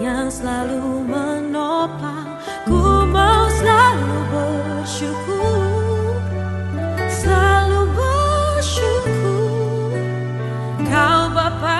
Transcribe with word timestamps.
yang 0.00 0.32
selalu 0.32 1.04
menopang. 1.04 2.24
Ku 2.64 3.04
mau 3.04 3.44
selalu 3.60 4.12
bersyukur 4.32 6.16
Selalu 7.08 7.80
bersyukur. 7.92 9.92
Kau 10.88 11.22
Bapak 11.36 11.79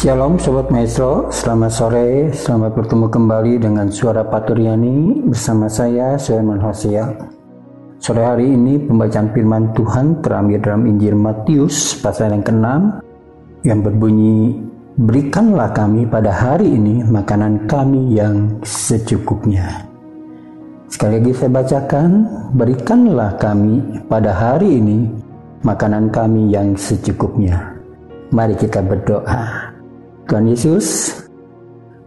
Shalom 0.00 0.40
Sobat 0.40 0.72
Maestro, 0.72 1.28
selamat 1.28 1.72
sore, 1.76 2.32
selamat 2.32 2.72
bertemu 2.72 3.12
kembali 3.12 3.60
dengan 3.60 3.92
Suara 3.92 4.24
Paturyani 4.24 5.28
bersama 5.28 5.68
saya, 5.68 6.16
Sulaiman 6.16 6.56
Hosea. 6.56 7.04
Sore 8.00 8.24
hari 8.24 8.48
ini 8.48 8.80
pembacaan 8.80 9.28
firman 9.36 9.76
Tuhan 9.76 10.24
terambil 10.24 10.56
dalam 10.56 10.88
Injil 10.88 11.12
Matius 11.12 12.00
pasal 12.00 12.32
yang 12.32 12.40
ke-6 12.40 12.64
yang 13.68 13.84
berbunyi, 13.84 14.64
Berikanlah 14.96 15.68
kami 15.76 16.08
pada 16.08 16.32
hari 16.32 16.80
ini 16.80 17.04
makanan 17.04 17.68
kami 17.68 18.16
yang 18.16 18.56
secukupnya. 18.64 19.84
Sekali 20.88 21.20
lagi 21.20 21.32
saya 21.36 21.52
bacakan, 21.60 22.10
berikanlah 22.56 23.36
kami 23.36 24.00
pada 24.08 24.32
hari 24.32 24.80
ini 24.80 25.12
makanan 25.60 26.08
kami 26.08 26.48
yang 26.48 26.72
secukupnya. 26.72 27.76
Mari 28.32 28.56
kita 28.56 28.80
berdoa. 28.80 29.69
Tuhan 30.30 30.46
Yesus, 30.46 31.10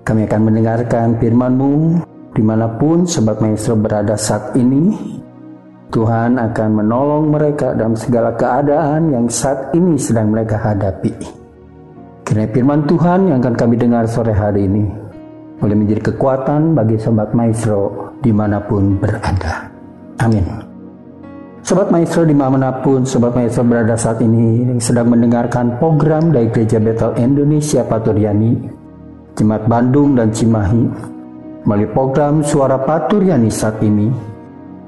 kami 0.07 0.23
akan 0.23 0.47
mendengarkan 0.47 1.19
firman-Mu 1.19 1.99
di 2.31 2.39
mana 2.39 2.71
pun 2.71 3.03
Sobat 3.03 3.43
Maestro 3.43 3.75
berada 3.75 4.15
saat 4.15 4.55
ini. 4.55 5.19
Tuhan 5.91 6.39
akan 6.39 6.69
menolong 6.71 7.35
mereka 7.35 7.75
dalam 7.75 7.99
segala 7.99 8.31
keadaan 8.31 9.11
yang 9.11 9.27
saat 9.27 9.75
ini 9.75 9.99
sedang 9.99 10.31
mereka 10.31 10.55
hadapi. 10.55 11.11
Karena 12.23 12.47
firman 12.47 12.87
Tuhan 12.87 13.27
yang 13.27 13.43
akan 13.43 13.55
kami 13.59 13.75
dengar 13.75 14.07
sore 14.07 14.31
hari 14.31 14.71
ini 14.71 14.87
boleh 15.59 15.75
menjadi 15.75 16.15
kekuatan 16.15 16.79
bagi 16.79 16.95
Sobat 16.95 17.35
Maestro 17.35 18.15
di 18.23 18.31
mana 18.31 18.63
pun 18.63 19.03
berada. 19.03 19.67
Amin. 20.23 20.62
Sobat 21.63 21.95
Maestro 21.95 22.27
di 22.27 22.35
mana 22.35 22.83
pun 22.83 23.07
Sobat 23.07 23.39
Maestro 23.39 23.63
berada 23.63 23.95
saat 23.95 24.19
ini 24.19 24.67
yang 24.67 24.83
sedang 24.83 25.07
mendengarkan 25.07 25.79
program 25.79 26.35
dari 26.35 26.51
Gereja 26.51 26.75
Betel 26.75 27.15
Indonesia 27.15 27.87
Paturyani, 27.87 28.67
Jemaat 29.39 29.71
Bandung 29.71 30.19
dan 30.19 30.27
Cimahi, 30.27 30.83
melalui 31.63 31.87
program 31.95 32.43
Suara 32.43 32.75
Paturyani 32.83 33.47
saat 33.47 33.79
ini, 33.79 34.11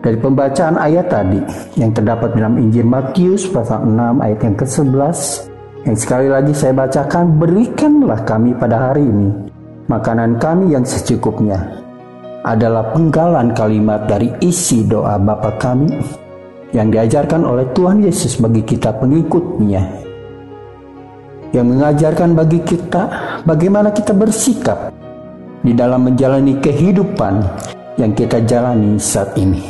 dari 0.04 0.20
pembacaan 0.20 0.76
ayat 0.76 1.08
tadi 1.08 1.40
yang 1.80 1.96
terdapat 1.96 2.36
dalam 2.36 2.60
Injil 2.60 2.84
Matius 2.84 3.48
pasal 3.48 3.88
6 3.88 4.20
ayat 4.20 4.40
yang 4.44 4.56
ke-11, 4.60 5.18
yang 5.88 5.96
sekali 5.96 6.28
lagi 6.28 6.52
saya 6.52 6.76
bacakan, 6.76 7.40
berikanlah 7.40 8.20
kami 8.28 8.52
pada 8.52 8.92
hari 8.92 9.08
ini 9.08 9.32
makanan 9.88 10.44
kami 10.44 10.76
yang 10.76 10.84
secukupnya, 10.84 11.72
adalah 12.44 12.92
penggalan 12.92 13.56
kalimat 13.56 14.04
dari 14.12 14.28
isi 14.44 14.84
doa 14.84 15.16
Bapa 15.16 15.56
kami 15.56 16.25
yang 16.74 16.90
diajarkan 16.90 17.46
oleh 17.46 17.68
Tuhan 17.76 18.02
Yesus 18.02 18.42
bagi 18.42 18.66
kita 18.66 18.96
pengikutnya 18.98 20.06
yang 21.56 21.72
mengajarkan 21.72 22.36
bagi 22.36 22.60
kita 22.68 23.04
bagaimana 23.48 23.96
kita 23.96 24.12
bersikap 24.12 24.92
di 25.64 25.72
dalam 25.72 26.04
menjalani 26.04 26.60
kehidupan 26.60 27.40
yang 27.96 28.12
kita 28.12 28.44
jalani 28.44 29.00
saat 29.00 29.32
ini. 29.40 29.64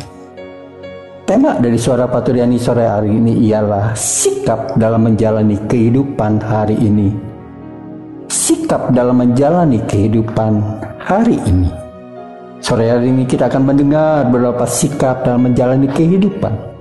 Tema 1.30 1.58
dari 1.58 1.78
suara 1.78 2.10
Paturiani 2.10 2.58
sore 2.58 2.86
hari 2.86 3.14
ini 3.14 3.50
ialah 3.50 3.94
sikap 3.98 4.78
dalam 4.78 5.10
menjalani 5.10 5.58
kehidupan 5.70 6.42
hari 6.42 6.78
ini. 6.78 7.14
Sikap 8.30 8.94
dalam 8.94 9.22
menjalani 9.22 9.82
kehidupan 9.86 10.62
hari 11.02 11.38
ini. 11.46 11.70
Sore 12.62 12.90
hari 12.90 13.14
ini 13.14 13.30
kita 13.30 13.46
akan 13.46 13.62
mendengar 13.62 14.26
beberapa 14.26 14.66
sikap 14.66 15.22
dalam 15.22 15.50
menjalani 15.50 15.86
kehidupan 15.90 16.75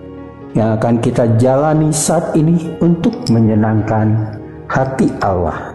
yang 0.55 0.79
akan 0.79 1.03
kita 1.03 1.27
jalani 1.35 1.91
saat 1.91 2.31
ini 2.39 2.79
untuk 2.79 3.27
menyenangkan 3.27 4.39
hati 4.71 5.11
Allah. 5.19 5.75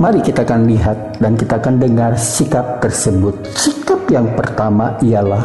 Mari 0.00 0.24
kita 0.24 0.48
akan 0.48 0.64
lihat 0.64 1.20
dan 1.20 1.36
kita 1.36 1.60
akan 1.60 1.76
dengar 1.76 2.16
sikap 2.16 2.80
tersebut. 2.80 3.36
Sikap 3.52 4.08
yang 4.08 4.32
pertama 4.32 4.96
ialah 5.04 5.44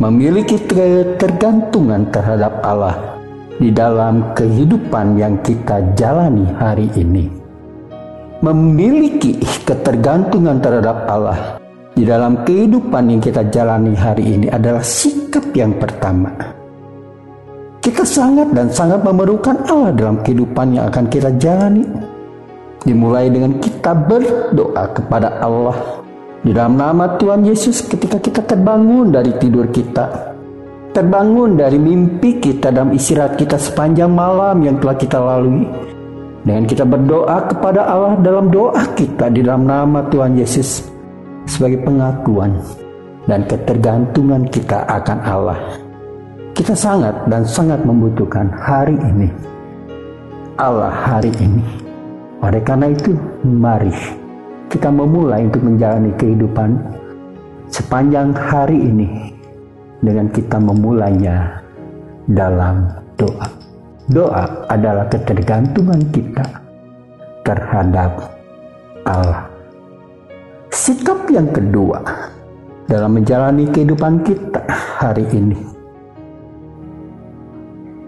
memiliki 0.00 0.56
ketergantungan 0.64 2.08
terhadap 2.08 2.56
Allah 2.64 3.20
di 3.60 3.68
dalam 3.68 4.32
kehidupan 4.32 5.20
yang 5.20 5.36
kita 5.44 5.84
jalani 5.92 6.48
hari 6.56 6.88
ini. 6.96 7.28
Memiliki 8.40 9.36
ketergantungan 9.68 10.56
terhadap 10.64 11.04
Allah 11.04 11.60
di 11.92 12.08
dalam 12.08 12.40
kehidupan 12.48 13.12
yang 13.12 13.20
kita 13.20 13.44
jalani 13.52 13.92
hari 13.92 14.40
ini 14.40 14.48
adalah 14.48 14.80
sikap 14.80 15.52
yang 15.52 15.76
pertama. 15.76 16.55
Kita 17.86 18.02
sangat 18.02 18.50
dan 18.50 18.66
sangat 18.66 18.98
memerlukan 19.06 19.62
Allah 19.70 19.94
dalam 19.94 20.18
kehidupan 20.18 20.74
yang 20.74 20.90
akan 20.90 21.06
kita 21.06 21.30
jalani. 21.38 21.86
Dimulai 22.82 23.30
dengan 23.30 23.62
kita 23.62 23.94
berdoa 23.94 24.90
kepada 24.90 25.38
Allah 25.38 26.02
di 26.42 26.50
dalam 26.50 26.74
nama 26.74 27.14
Tuhan 27.14 27.46
Yesus 27.46 27.86
ketika 27.86 28.18
kita 28.18 28.42
terbangun 28.42 29.14
dari 29.14 29.30
tidur 29.38 29.70
kita. 29.70 30.34
Terbangun 30.98 31.54
dari 31.54 31.78
mimpi 31.78 32.42
kita 32.42 32.74
dalam 32.74 32.90
istirahat 32.90 33.38
kita 33.38 33.54
sepanjang 33.54 34.10
malam 34.10 34.66
yang 34.66 34.82
telah 34.82 34.98
kita 34.98 35.22
lalui. 35.22 35.70
Dengan 36.42 36.66
kita 36.66 36.82
berdoa 36.82 37.46
kepada 37.46 37.86
Allah 37.86 38.18
dalam 38.18 38.50
doa 38.50 38.82
kita 38.98 39.30
di 39.30 39.46
dalam 39.46 39.62
nama 39.62 40.02
Tuhan 40.10 40.34
Yesus 40.34 40.90
sebagai 41.46 41.86
pengakuan 41.86 42.58
dan 43.30 43.46
ketergantungan 43.46 44.42
kita 44.50 44.82
akan 44.90 45.18
Allah. 45.22 45.85
Kita 46.56 46.72
sangat 46.72 47.28
dan 47.28 47.44
sangat 47.44 47.84
membutuhkan 47.84 48.48
hari 48.56 48.96
ini. 48.96 49.28
Allah 50.56 50.88
hari 50.88 51.28
ini. 51.36 51.60
Oleh 52.40 52.64
karena 52.64 52.88
itu, 52.88 53.12
mari 53.44 53.92
kita 54.72 54.88
memulai 54.88 55.44
untuk 55.44 55.68
menjalani 55.68 56.16
kehidupan 56.16 56.80
sepanjang 57.68 58.32
hari 58.32 58.88
ini 58.88 59.36
dengan 60.00 60.32
kita 60.32 60.56
memulainya 60.56 61.60
dalam 62.24 62.88
doa. 63.20 63.52
Doa 64.08 64.48
adalah 64.72 65.12
ketergantungan 65.12 66.08
kita 66.08 66.46
terhadap 67.44 68.32
Allah. 69.04 69.44
Sikap 70.72 71.28
yang 71.28 71.52
kedua 71.52 72.00
dalam 72.88 73.20
menjalani 73.20 73.68
kehidupan 73.68 74.24
kita 74.24 74.64
hari 74.72 75.28
ini. 75.36 75.75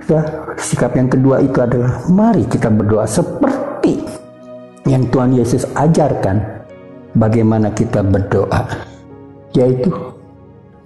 Ya, 0.08 0.24
sikap 0.56 0.96
yang 0.96 1.12
kedua 1.12 1.44
itu 1.44 1.60
adalah 1.60 2.00
mari 2.08 2.48
kita 2.48 2.72
berdoa 2.72 3.04
seperti 3.04 4.00
yang 4.88 5.04
Tuhan 5.12 5.36
Yesus 5.36 5.68
ajarkan. 5.76 6.64
Bagaimana 7.12 7.68
kita 7.76 8.00
berdoa? 8.00 8.64
Yaitu 9.52 9.92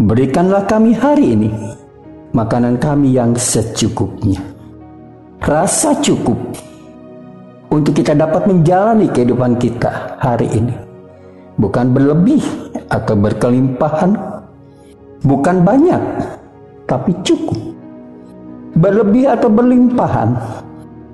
berikanlah 0.02 0.66
kami 0.66 0.90
hari 0.98 1.38
ini 1.38 1.50
makanan 2.34 2.82
kami 2.82 3.14
yang 3.14 3.38
secukupnya. 3.38 4.42
Rasa 5.38 6.02
cukup 6.02 6.58
untuk 7.70 7.94
kita 7.94 8.18
dapat 8.18 8.50
menjalani 8.50 9.06
kehidupan 9.06 9.54
kita 9.62 10.18
hari 10.18 10.50
ini. 10.50 10.74
Bukan 11.62 11.94
berlebih 11.94 12.42
atau 12.90 13.14
berkelimpahan, 13.14 14.18
bukan 15.22 15.56
banyak, 15.62 16.02
tapi 16.90 17.14
cukup. 17.22 17.61
Berlebih 18.72 19.28
atau 19.28 19.52
berlimpahan 19.52 20.32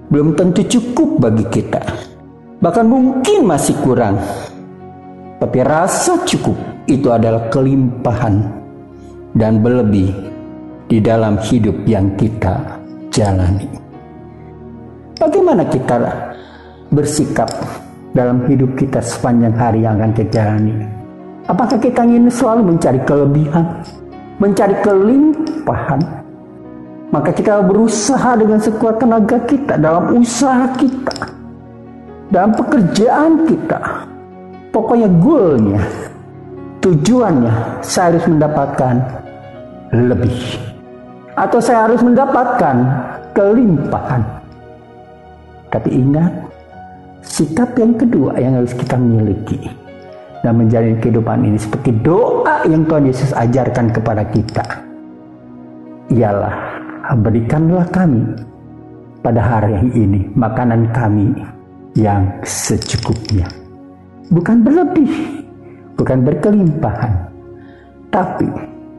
belum 0.08 0.38
tentu 0.38 0.62
cukup 0.64 1.18
bagi 1.20 1.44
kita, 1.50 1.82
bahkan 2.62 2.86
mungkin 2.86 3.44
masih 3.44 3.74
kurang. 3.82 4.16
Tapi 5.42 5.58
rasa 5.66 6.22
cukup 6.22 6.54
itu 6.86 7.10
adalah 7.10 7.50
kelimpahan 7.50 8.40
dan 9.34 9.60
berlebih 9.60 10.10
di 10.88 10.98
dalam 11.02 11.36
hidup 11.38 11.76
yang 11.84 12.14
kita 12.16 12.78
jalani. 13.12 13.68
Bagaimana 15.18 15.66
kita 15.66 15.98
bersikap 16.94 17.50
dalam 18.16 18.48
hidup 18.48 18.72
kita 18.78 19.02
sepanjang 19.02 19.52
hari 19.52 19.84
yang 19.84 20.00
akan 20.00 20.12
kita 20.16 20.30
jalani. 20.30 20.74
Apakah 21.48 21.78
kita 21.80 22.06
ingin 22.06 22.30
selalu 22.32 22.74
mencari 22.74 23.00
kelebihan, 23.04 23.64
mencari 24.40 24.76
kelimpahan? 24.80 26.17
Maka 27.08 27.32
kita 27.32 27.64
berusaha 27.64 28.36
dengan 28.36 28.60
sekuat 28.60 29.00
tenaga 29.00 29.40
kita 29.48 29.80
dalam 29.80 30.20
usaha 30.20 30.68
kita, 30.76 31.32
dalam 32.28 32.52
pekerjaan 32.52 33.48
kita. 33.48 33.80
Pokoknya 34.68 35.08
goalnya, 35.16 35.80
tujuannya 36.84 37.80
saya 37.80 38.12
harus 38.12 38.24
mendapatkan 38.28 38.94
lebih. 39.96 40.36
Atau 41.32 41.64
saya 41.64 41.88
harus 41.88 42.04
mendapatkan 42.04 42.76
kelimpahan. 43.32 44.22
Tapi 45.72 45.88
ingat, 45.88 46.48
Sikap 47.28 47.74
yang 47.76 47.98
kedua 47.98 48.38
yang 48.40 48.62
harus 48.62 48.72
kita 48.72 48.94
miliki 48.94 49.58
dan 50.40 50.54
menjalani 50.54 50.96
kehidupan 51.02 51.44
ini 51.44 51.58
seperti 51.58 51.90
doa 52.00 52.62
yang 52.64 52.86
Tuhan 52.88 53.04
Yesus 53.10 53.34
ajarkan 53.34 53.90
kepada 53.90 54.22
kita 54.32 54.64
ialah 56.14 56.54
berikanlah 57.16 57.88
kami 57.88 58.20
pada 59.24 59.40
hari 59.40 59.76
ini 59.96 60.28
makanan 60.36 60.92
kami 60.92 61.32
yang 61.96 62.28
secukupnya 62.44 63.48
bukan 64.28 64.60
berlebih 64.60 65.44
bukan 65.96 66.26
berkelimpahan 66.26 67.14
tapi 68.12 68.48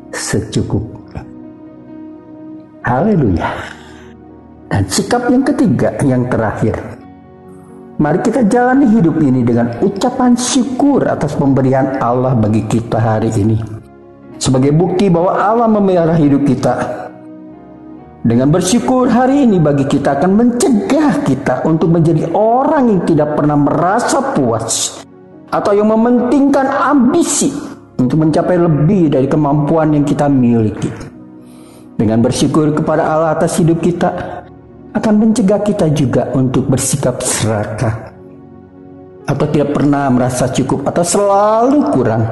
secukupnya 0.10 1.22
haleluya 2.82 3.50
dan 4.70 4.84
sikap 4.90 5.30
yang 5.30 5.46
ketiga 5.46 5.94
yang 6.02 6.26
terakhir 6.30 6.78
Mari 8.00 8.24
kita 8.24 8.48
jalani 8.48 8.88
hidup 8.96 9.20
ini 9.20 9.44
dengan 9.44 9.76
ucapan 9.84 10.32
syukur 10.32 11.04
atas 11.04 11.36
pemberian 11.36 12.00
Allah 12.00 12.32
bagi 12.32 12.64
kita 12.64 12.96
hari 12.96 13.28
ini. 13.36 13.60
Sebagai 14.40 14.72
bukti 14.72 15.12
bahwa 15.12 15.36
Allah 15.36 15.68
memelihara 15.68 16.16
hidup 16.16 16.48
kita. 16.48 16.80
Dengan 18.30 18.54
bersyukur 18.54 19.10
hari 19.10 19.50
ini 19.50 19.58
bagi 19.58 19.90
kita 19.90 20.22
akan 20.22 20.38
mencegah 20.38 21.26
kita 21.26 21.66
untuk 21.66 21.90
menjadi 21.90 22.30
orang 22.38 22.94
yang 22.94 23.02
tidak 23.02 23.34
pernah 23.34 23.58
merasa 23.58 24.22
puas 24.38 25.02
atau 25.50 25.74
yang 25.74 25.90
mementingkan 25.90 26.70
ambisi 26.70 27.50
untuk 27.98 28.22
mencapai 28.22 28.54
lebih 28.54 29.10
dari 29.10 29.26
kemampuan 29.26 29.98
yang 29.98 30.06
kita 30.06 30.30
miliki. 30.30 30.94
Dengan 31.98 32.22
bersyukur 32.22 32.70
kepada 32.70 33.02
Allah 33.02 33.34
atas 33.34 33.58
hidup 33.58 33.82
kita, 33.82 34.14
akan 34.94 35.14
mencegah 35.18 35.66
kita 35.66 35.90
juga 35.90 36.30
untuk 36.38 36.70
bersikap 36.70 37.26
serakah 37.26 38.14
atau 39.26 39.46
tidak 39.50 39.74
pernah 39.74 40.06
merasa 40.14 40.46
cukup 40.54 40.86
atau 40.86 41.02
selalu 41.02 41.82
kurang. 41.98 42.30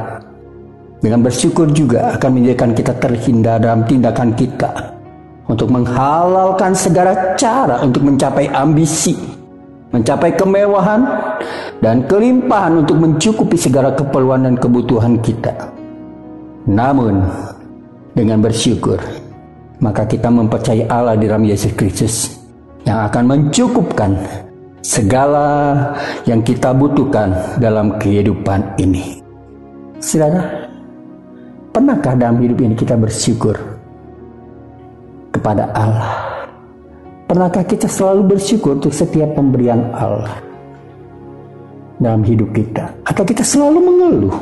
Dengan 1.01 1.25
bersyukur 1.25 1.73
juga 1.73 2.13
akan 2.13 2.37
menjadikan 2.37 2.77
kita 2.77 2.93
terhindar 3.01 3.57
dalam 3.57 3.81
tindakan 3.81 4.37
kita 4.37 4.96
untuk 5.47 5.71
menghalalkan 5.71 6.75
segala 6.75 7.35
cara 7.39 7.79
untuk 7.79 8.03
mencapai 8.03 8.51
ambisi, 8.51 9.15
mencapai 9.95 10.35
kemewahan 10.35 11.07
dan 11.79 12.03
kelimpahan 12.05 12.83
untuk 12.83 12.99
mencukupi 12.99 13.55
segala 13.55 13.95
keperluan 13.95 14.43
dan 14.43 14.55
kebutuhan 14.59 15.15
kita. 15.23 15.55
Namun, 16.67 17.23
dengan 18.11 18.43
bersyukur, 18.43 18.99
maka 19.79 20.03
kita 20.03 20.27
mempercayai 20.27 20.83
Allah 20.91 21.15
di 21.15 21.31
dalam 21.31 21.47
Yesus 21.47 21.71
Kristus 21.79 22.35
yang 22.83 23.07
akan 23.07 23.23
mencukupkan 23.23 24.19
segala 24.83 25.47
yang 26.27 26.43
kita 26.43 26.75
butuhkan 26.75 27.59
dalam 27.59 27.95
kehidupan 27.95 28.75
ini. 28.83 29.23
Saudara, 30.03 30.67
pernahkah 31.71 32.19
dalam 32.19 32.43
hidup 32.43 32.59
ini 32.67 32.75
kita 32.75 32.99
bersyukur 32.99 33.76
kepada 35.47 35.71
Allah? 35.71 36.11
Pernahkah 37.23 37.63
kita 37.63 37.87
selalu 37.87 38.35
bersyukur 38.35 38.75
untuk 38.75 38.91
setiap 38.91 39.31
pemberian 39.31 39.79
Allah 39.95 40.43
dalam 42.03 42.19
hidup 42.27 42.51
kita? 42.51 42.91
Atau 43.07 43.23
kita 43.23 43.47
selalu 43.47 43.79
mengeluh? 43.79 44.37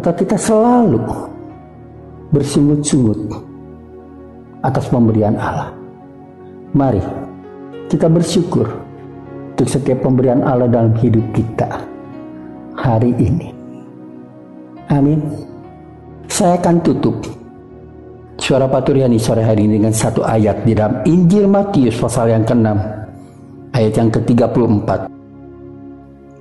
Atau 0.00 0.16
kita 0.16 0.40
selalu 0.40 1.04
bersungut-sungut 2.32 3.20
atas 4.64 4.88
pemberian 4.88 5.36
Allah? 5.36 5.76
Mari 6.72 7.04
kita 7.92 8.08
bersyukur 8.08 8.64
untuk 9.52 9.68
setiap 9.68 10.00
pemberian 10.00 10.40
Allah 10.40 10.72
dalam 10.72 10.96
hidup 11.04 11.24
kita 11.36 11.84
hari 12.80 13.12
ini. 13.20 13.52
Amin. 14.88 15.20
Saya 16.32 16.56
akan 16.56 16.80
tutup 16.80 17.43
suara 18.44 18.68
Paturiani 18.68 19.16
sore 19.16 19.40
hari 19.40 19.64
ini 19.64 19.80
dengan 19.80 19.96
satu 19.96 20.20
ayat 20.20 20.68
di 20.68 20.76
dalam 20.76 21.00
Injil 21.08 21.48
Matius 21.48 21.96
pasal 21.96 22.28
yang 22.28 22.44
ke-6 22.44 22.76
ayat 23.72 23.92
yang 23.96 24.12
ke-34 24.12 24.88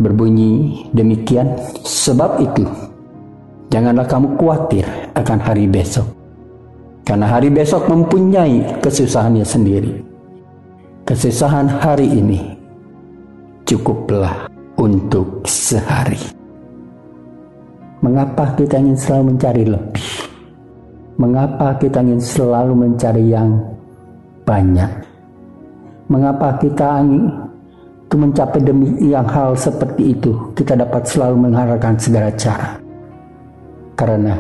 berbunyi 0.04 0.84
demikian 0.92 1.56
sebab 1.88 2.44
itu 2.44 2.68
janganlah 3.72 4.04
kamu 4.04 4.36
khawatir 4.36 4.84
akan 5.16 5.40
hari 5.40 5.64
besok 5.64 6.04
karena 7.08 7.24
hari 7.24 7.48
besok 7.48 7.88
mempunyai 7.88 8.84
kesusahannya 8.84 9.48
sendiri 9.48 10.04
kesusahan 11.08 11.72
hari 11.72 12.12
ini 12.12 12.60
cukuplah 13.64 14.52
untuk 14.76 15.48
sehari. 15.48 16.20
Mengapa 18.04 18.52
kita 18.60 18.84
ingin 18.84 19.00
selalu 19.00 19.24
mencari 19.32 19.64
lebih? 19.64 20.13
Mengapa 21.18 21.78
kita 21.78 22.02
ingin 22.02 22.22
selalu 22.22 22.74
mencari 22.74 23.30
yang 23.30 23.60
banyak? 24.44 24.92
Mengapa 26.10 26.58
kita 26.58 27.02
ingin 27.06 27.32
mencapai 28.14 28.62
demi 28.62 28.94
yang 29.02 29.26
hal 29.26 29.58
seperti 29.58 30.14
itu 30.14 30.38
kita 30.54 30.78
dapat 30.78 31.02
selalu 31.06 31.50
mengharapkan 31.50 31.98
segala 31.98 32.30
cara? 32.38 32.78
Karena 33.98 34.38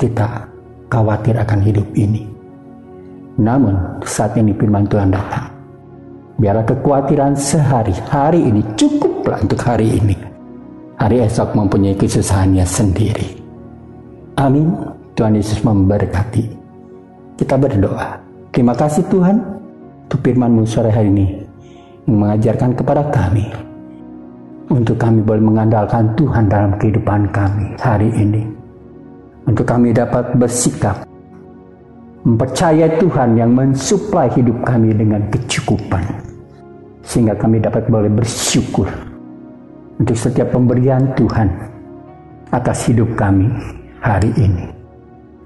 kita 0.00 0.48
khawatir 0.88 1.36
akan 1.36 1.60
hidup 1.60 1.88
ini. 1.96 2.24
Namun 3.40 4.00
saat 4.04 4.36
ini 4.36 4.52
firman 4.56 4.84
Tuhan 4.88 5.08
datang 5.08 5.52
Biarlah 6.42 6.66
kekhawatiran 6.66 7.36
sehari, 7.36 7.94
hari 8.10 8.40
ini 8.42 8.66
cukuplah 8.74 9.38
untuk 9.44 9.60
hari 9.62 10.00
ini. 10.00 10.16
Hari 10.96 11.22
esok 11.28 11.54
mempunyai 11.54 11.94
kesusahannya 11.94 12.66
sendiri. 12.66 13.38
Amin. 14.38 14.74
Tuhan 15.12 15.36
Yesus 15.36 15.60
memberkati. 15.60 16.44
Kita 17.36 17.60
berdoa. 17.60 18.16
Terima 18.52 18.72
kasih 18.72 19.04
Tuhan 19.12 19.36
untuk 20.08 20.20
firman-Mu 20.24 20.64
sore 20.64 20.92
hari 20.92 21.08
ini 21.08 21.26
yang 22.08 22.16
mengajarkan 22.20 22.76
kepada 22.76 23.08
kami 23.12 23.48
untuk 24.72 24.96
kami 24.96 25.20
boleh 25.20 25.44
mengandalkan 25.44 26.16
Tuhan 26.16 26.48
dalam 26.48 26.72
kehidupan 26.80 27.28
kami 27.28 27.76
hari 27.76 28.08
ini. 28.16 28.42
Untuk 29.44 29.68
kami 29.68 29.92
dapat 29.92 30.32
bersikap 30.38 31.04
mempercayai 32.24 32.96
Tuhan 33.02 33.36
yang 33.36 33.52
mensuplai 33.52 34.32
hidup 34.32 34.64
kami 34.64 34.96
dengan 34.96 35.28
kecukupan. 35.28 36.04
Sehingga 37.02 37.34
kami 37.36 37.58
dapat 37.58 37.90
boleh 37.90 38.08
bersyukur 38.08 38.86
untuk 39.98 40.16
setiap 40.16 40.54
pemberian 40.54 41.10
Tuhan 41.18 41.50
atas 42.54 42.88
hidup 42.88 43.12
kami 43.18 43.50
hari 44.00 44.30
ini. 44.38 44.81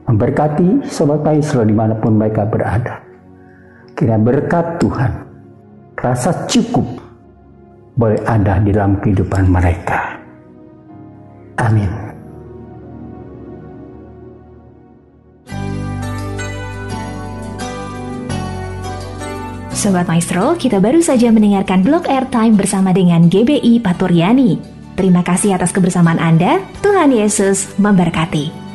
Memberkati 0.07 0.87
Sobat 0.87 1.27
Paisro 1.27 1.67
di 1.67 1.75
mana 1.75 1.99
pun 1.99 2.15
mereka 2.15 2.47
berada. 2.47 3.03
Kira 3.97 4.15
berkat 4.23 4.79
Tuhan, 4.79 5.13
rasa 5.99 6.47
cukup 6.47 6.87
boleh 7.97 8.21
ada 8.23 8.63
di 8.63 8.71
dalam 8.71 9.01
kehidupan 9.03 9.51
mereka. 9.51 10.21
Amin. 11.59 11.91
Sobat 19.77 20.09
Maestro, 20.09 20.57
kita 20.57 20.81
baru 20.81 21.05
saja 21.05 21.29
mendengarkan 21.29 21.85
blog 21.85 22.09
airtime 22.09 22.57
bersama 22.57 22.97
dengan 22.97 23.29
GBI 23.29 23.85
Paturyani. 23.85 24.57
Terima 24.97 25.21
kasih 25.21 25.53
atas 25.53 25.71
kebersamaan 25.71 26.17
Anda. 26.17 26.65
Tuhan 26.81 27.13
Yesus 27.13 27.77
memberkati. 27.77 28.66